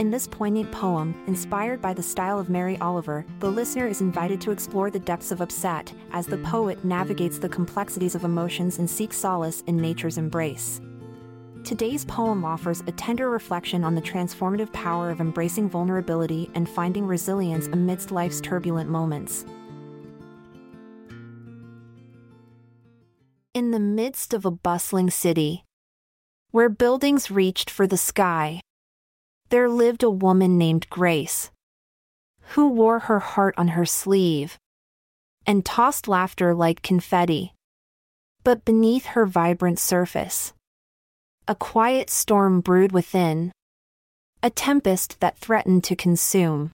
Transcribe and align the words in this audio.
In 0.00 0.10
this 0.10 0.26
poignant 0.26 0.72
poem, 0.72 1.14
inspired 1.28 1.80
by 1.80 1.94
the 1.94 2.02
style 2.02 2.40
of 2.40 2.50
Mary 2.50 2.76
Oliver, 2.78 3.24
the 3.38 3.48
listener 3.48 3.86
is 3.86 4.00
invited 4.00 4.40
to 4.40 4.50
explore 4.50 4.90
the 4.90 4.98
depths 4.98 5.30
of 5.30 5.40
upset 5.40 5.92
as 6.10 6.26
the 6.26 6.38
poet 6.38 6.84
navigates 6.84 7.38
the 7.38 7.48
complexities 7.48 8.16
of 8.16 8.24
emotions 8.24 8.80
and 8.80 8.90
seeks 8.90 9.16
solace 9.16 9.62
in 9.68 9.76
nature's 9.76 10.18
embrace. 10.18 10.80
Today's 11.62 12.04
poem 12.06 12.44
offers 12.44 12.82
a 12.88 12.92
tender 12.92 13.30
reflection 13.30 13.84
on 13.84 13.94
the 13.94 14.02
transformative 14.02 14.72
power 14.72 15.10
of 15.10 15.20
embracing 15.20 15.70
vulnerability 15.70 16.50
and 16.54 16.68
finding 16.68 17.06
resilience 17.06 17.68
amidst 17.68 18.10
life's 18.10 18.40
turbulent 18.40 18.90
moments. 18.90 19.46
In 23.54 23.70
the 23.70 23.78
midst 23.78 24.34
of 24.34 24.44
a 24.44 24.50
bustling 24.50 25.10
city, 25.10 25.64
where 26.50 26.68
buildings 26.68 27.30
reached 27.30 27.70
for 27.70 27.86
the 27.86 27.96
sky, 27.96 28.60
there 29.54 29.70
lived 29.70 30.02
a 30.02 30.10
woman 30.10 30.58
named 30.58 30.90
Grace, 30.90 31.52
who 32.54 32.66
wore 32.66 32.98
her 32.98 33.20
heart 33.20 33.54
on 33.56 33.68
her 33.68 33.86
sleeve 33.86 34.58
and 35.46 35.64
tossed 35.64 36.08
laughter 36.08 36.52
like 36.52 36.82
confetti. 36.82 37.54
But 38.42 38.64
beneath 38.64 39.06
her 39.14 39.26
vibrant 39.26 39.78
surface, 39.78 40.54
a 41.46 41.54
quiet 41.54 42.10
storm 42.10 42.62
brewed 42.62 42.90
within, 42.90 43.52
a 44.42 44.50
tempest 44.50 45.20
that 45.20 45.38
threatened 45.38 45.84
to 45.84 45.94
consume, 45.94 46.72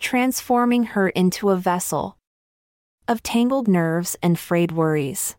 transforming 0.00 0.98
her 0.98 1.10
into 1.10 1.50
a 1.50 1.56
vessel 1.56 2.16
of 3.06 3.22
tangled 3.22 3.68
nerves 3.68 4.16
and 4.20 4.36
frayed 4.36 4.72
worries. 4.72 5.36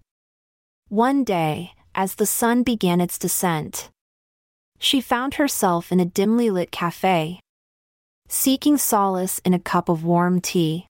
One 0.88 1.26
day, 1.26 1.74
as 1.94 2.16
the 2.16 2.26
sun 2.26 2.64
began 2.64 3.02
its 3.02 3.18
descent, 3.18 3.90
she 4.80 5.02
found 5.02 5.36
herself 5.36 5.92
in 5.92 6.00
a 6.00 6.06
dimly 6.06 6.50
lit 6.50 6.72
cafe, 6.72 7.40
seeking 8.28 8.78
solace 8.78 9.40
in 9.40 9.54
a 9.54 9.60
cup 9.60 9.90
of 9.90 10.04
warm 10.04 10.42
tea, 10.42 10.88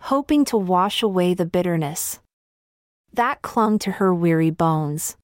hoping 0.00 0.44
to 0.44 0.56
wash 0.56 1.02
away 1.02 1.34
the 1.34 1.46
bitterness 1.46 2.20
that 3.12 3.42
clung 3.42 3.78
to 3.80 3.92
her 3.92 4.14
weary 4.14 4.50
bones. 4.50 5.16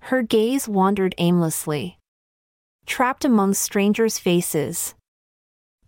Her 0.00 0.22
gaze 0.22 0.68
wandered 0.68 1.14
aimlessly, 1.18 1.98
trapped 2.86 3.24
among 3.24 3.54
strangers' 3.54 4.18
faces, 4.18 4.94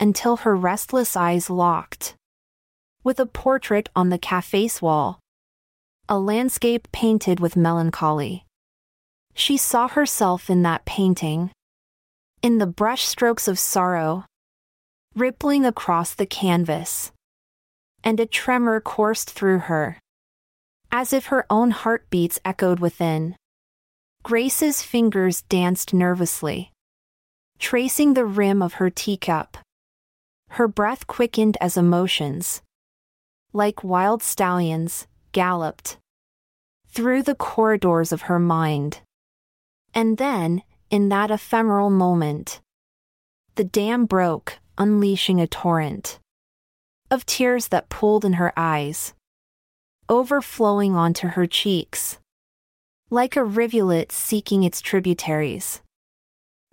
until 0.01 0.39
her 0.39 0.57
restless 0.57 1.17
eyes 1.17 1.49
locked 1.49 2.15
with 3.05 3.19
a 3.19 3.27
portrait 3.27 3.89
on 3.97 4.11
the 4.11 4.19
cafe's 4.19 4.81
wall, 4.81 5.19
a 6.09 6.19
landscape 6.19 6.91
painted 6.93 7.41
with 7.41 7.57
melancholy. 7.57 8.45
She 9.35 9.57
saw 9.57 9.89
herself 9.89 10.51
in 10.51 10.63
that 10.63 10.85
painting. 10.85 11.51
In 12.43 12.59
the 12.59 12.67
brushstrokes 12.67 13.49
of 13.49 13.59
sorrow, 13.59 14.25
rippling 15.15 15.65
across 15.65 16.15
the 16.15 16.27
canvas. 16.27 17.13
And 18.05 18.19
a 18.19 18.27
tremor 18.27 18.81
coursed 18.81 19.31
through 19.31 19.61
her. 19.61 19.99
As 20.91 21.13
if 21.13 21.27
her 21.27 21.47
own 21.49 21.71
heartbeats 21.71 22.39
echoed 22.45 22.81
within. 22.81 23.37
Grace's 24.23 24.83
fingers 24.83 25.43
danced 25.43 25.93
nervously, 25.93 26.71
tracing 27.59 28.15
the 28.15 28.25
rim 28.25 28.63
of 28.63 28.75
her 28.75 28.91
teacup. 28.91 29.57
Her 30.51 30.69
breath 30.69 31.07
quickened 31.07 31.57
as 31.61 31.77
emotions, 31.77 32.63
like 33.53 33.83
wild 33.83 34.23
stallions, 34.23 35.07
galloped 35.33 35.97
through 36.89 37.23
the 37.23 37.35
corridors 37.35 38.13
of 38.13 38.23
her 38.23 38.39
mind. 38.39 39.01
And 39.95 40.17
then, 40.19 40.63
in 40.91 41.09
that 41.11 41.31
ephemeral 41.31 41.91
moment, 41.91 42.61
the 43.57 43.65
dam 43.65 44.07
broke, 44.07 44.59
unleashing 44.79 45.41
a 45.41 45.47
torrent 45.47 46.19
of 47.11 47.27
tears 47.27 47.69
that 47.69 47.91
pooled 47.91 48.25
in 48.25 48.35
her 48.35 48.55
eyes, 48.57 49.13
overflowing 50.09 50.95
onto 50.95 51.29
her 51.29 51.47
cheeks, 51.47 52.19
like 53.11 53.37
a 53.37 53.45
rivulet 53.45 54.11
seeking 54.11 54.63
its 54.63 54.81
tributaries. 54.81 55.83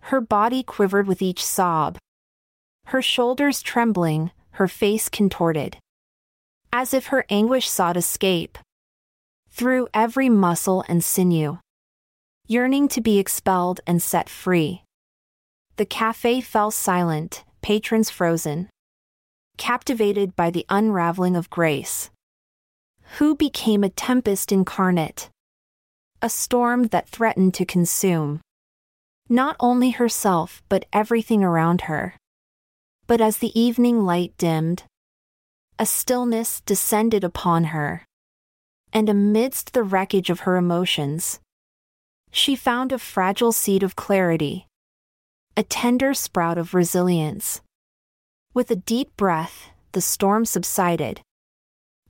Her 0.03 0.21
body 0.21 0.63
quivered 0.63 1.07
with 1.07 1.21
each 1.21 1.43
sob, 1.45 1.97
her 2.85 3.01
shoulders 3.01 3.61
trembling, 3.61 4.31
her 4.51 4.67
face 4.69 5.09
contorted, 5.09 5.77
as 6.71 6.93
if 6.93 7.07
her 7.07 7.25
anguish 7.29 7.69
sought 7.69 7.97
escape. 7.97 8.57
Through 9.49 9.89
every 9.93 10.29
muscle 10.29 10.85
and 10.87 11.03
sinew 11.03 11.59
yearning 12.49 12.87
to 12.87 12.99
be 12.99 13.19
expelled 13.19 13.79
and 13.85 14.01
set 14.01 14.27
free. 14.27 14.83
The 15.75 15.85
cafe 15.85 16.41
fell 16.41 16.71
silent, 16.71 17.45
patrons 17.61 18.09
frozen, 18.09 18.69
captivated 19.57 20.35
by 20.35 20.49
the 20.49 20.65
unraveling 20.67 21.35
of 21.35 21.51
grace. 21.51 22.09
Who 23.19 23.35
became 23.35 23.83
a 23.83 23.89
tempest 23.89 24.51
incarnate? 24.51 25.29
A 26.23 26.29
storm 26.29 26.87
that 26.87 27.07
threatened 27.07 27.53
to 27.53 27.65
consume 27.65 28.41
not 29.29 29.55
only 29.59 29.91
herself 29.91 30.63
but 30.69 30.87
everything 30.91 31.43
around 31.43 31.81
her. 31.81 32.15
But 33.05 33.21
as 33.21 33.37
the 33.37 33.57
evening 33.59 34.03
light 34.05 34.33
dimmed, 34.39 34.85
a 35.77 35.85
stillness 35.85 36.61
descended 36.61 37.23
upon 37.23 37.65
her. 37.65 38.05
And 38.91 39.07
amidst 39.07 39.73
the 39.73 39.83
wreckage 39.83 40.31
of 40.31 40.41
her 40.41 40.57
emotions, 40.57 41.39
she 42.31 42.55
found 42.55 42.91
a 42.91 42.99
fragile 42.99 43.51
seed 43.51 43.83
of 43.83 43.95
clarity, 43.95 44.67
a 45.57 45.63
tender 45.63 46.13
sprout 46.13 46.57
of 46.57 46.73
resilience. 46.73 47.61
With 48.53 48.71
a 48.71 48.75
deep 48.75 49.15
breath, 49.17 49.69
the 49.91 50.01
storm 50.01 50.45
subsided, 50.45 51.21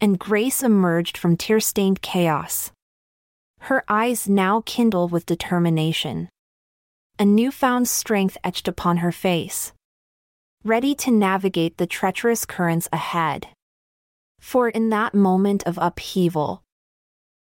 and 0.01 0.19
Grace 0.19 0.63
emerged 0.63 1.17
from 1.17 1.37
tear 1.37 1.59
stained 1.59 2.01
chaos. 2.01 2.71
Her 3.61 3.83
eyes 3.89 4.29
now 4.29 4.63
kindled 4.65 5.11
with 5.11 5.25
determination. 5.25 6.29
A 7.17 7.25
newfound 7.25 7.87
strength 7.89 8.37
etched 8.43 8.67
upon 8.67 8.97
her 8.97 9.11
face, 9.11 9.73
ready 10.63 10.95
to 10.95 11.11
navigate 11.11 11.77
the 11.77 11.87
treacherous 11.87 12.45
currents 12.45 12.87
ahead. 12.93 13.47
For 14.39 14.69
in 14.69 14.89
that 14.89 15.13
moment 15.13 15.63
of 15.63 15.77
upheaval, 15.81 16.61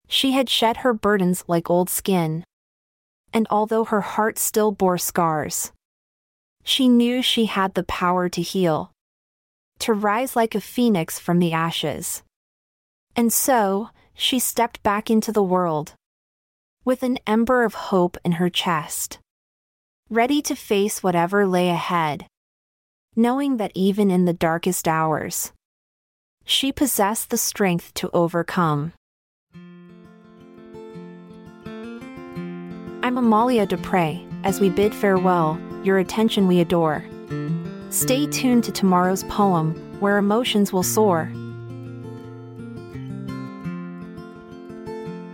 she 0.07 0.31
had 0.31 0.49
shed 0.49 0.77
her 0.77 0.93
burdens 0.93 1.43
like 1.47 1.69
old 1.69 1.89
skin, 1.89 2.43
and 3.37 3.45
although 3.51 3.83
her 3.83 4.01
heart 4.01 4.39
still 4.39 4.71
bore 4.71 4.97
scars, 4.97 5.71
she 6.63 6.89
knew 6.89 7.21
she 7.21 7.45
had 7.45 7.75
the 7.75 7.83
power 7.83 8.27
to 8.27 8.41
heal, 8.41 8.91
to 9.77 9.93
rise 9.93 10.35
like 10.35 10.55
a 10.55 10.59
phoenix 10.59 11.19
from 11.19 11.37
the 11.37 11.53
ashes. 11.53 12.23
And 13.15 13.31
so, 13.31 13.91
she 14.15 14.39
stepped 14.39 14.81
back 14.81 15.11
into 15.11 15.31
the 15.31 15.43
world, 15.43 15.93
with 16.83 17.03
an 17.03 17.19
ember 17.27 17.63
of 17.63 17.75
hope 17.93 18.17
in 18.25 18.31
her 18.41 18.49
chest, 18.49 19.19
ready 20.09 20.41
to 20.41 20.55
face 20.55 21.03
whatever 21.03 21.45
lay 21.45 21.69
ahead, 21.69 22.25
knowing 23.15 23.57
that 23.57 23.71
even 23.75 24.09
in 24.09 24.25
the 24.25 24.33
darkest 24.33 24.87
hours, 24.87 25.51
she 26.43 26.71
possessed 26.71 27.29
the 27.29 27.37
strength 27.37 27.93
to 27.93 28.09
overcome. 28.15 28.93
I'm 33.07 33.17
Amalia 33.17 33.65
Dupre. 33.65 34.19
As 34.43 34.59
we 34.59 34.69
bid 34.69 34.93
farewell, 34.93 35.57
your 35.81 35.97
attention 35.97 36.45
we 36.45 36.59
adore. 36.59 37.05
Stay 37.89 38.27
tuned 38.27 38.65
to 38.65 38.71
tomorrow's 38.73 39.23
poem, 39.29 39.75
where 40.01 40.17
emotions 40.17 40.73
will 40.73 40.83
soar. 40.83 41.31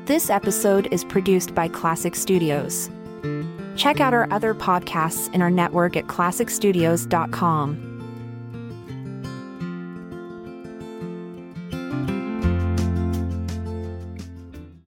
This 0.05 0.29
episode 0.29 0.87
is 0.91 1.03
produced 1.03 1.55
by 1.55 1.67
Klassic 1.67 2.15
Studios. 2.15 2.91
Check 3.75 3.99
out 3.99 4.13
our 4.13 4.31
other 4.31 4.53
podcasts 4.53 5.33
in 5.33 5.41
our 5.41 5.49
network 5.49 5.97
at 5.97 6.05
klassicstudios.com. 6.05 7.92